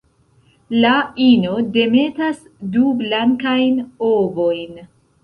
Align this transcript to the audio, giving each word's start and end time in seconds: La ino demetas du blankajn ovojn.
La 0.85 0.93
ino 1.25 1.51
demetas 1.75 2.39
du 2.77 2.87
blankajn 3.03 3.79
ovojn. 4.09 4.81